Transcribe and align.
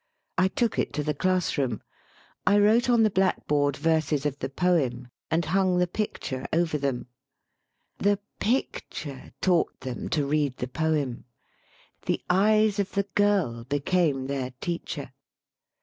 I 0.35 0.47
took 0.47 0.79
it 0.79 0.93
to 0.93 1.03
the 1.03 1.13
class 1.13 1.59
room. 1.59 1.83
I 2.47 2.57
wrote 2.57 2.89
on 2.89 3.03
the 3.03 3.11
blackboard 3.11 3.77
verses 3.77 4.25
of 4.25 4.39
the 4.39 4.49
poem 4.49 5.09
and 5.29 5.45
hung 5.45 5.77
the 5.77 5.85
picture 5.85 6.47
over 6.51 6.79
them. 6.79 7.05
The 7.99 8.17
picture 8.39 9.31
taught 9.41 9.81
them 9.81 10.09
to 10.09 10.25
read 10.25 10.57
the 10.57 10.67
poem. 10.67 11.25
The 12.07 12.19
eyes 12.31 12.79
of 12.79 12.93
the 12.93 13.03
girl 13.13 13.63
be 13.65 13.77
114 13.77 13.79
LYR1G 13.79 13.83
POETRY 13.83 13.89
came 14.21 14.25
their 14.25 14.51
teacher. 14.59 15.11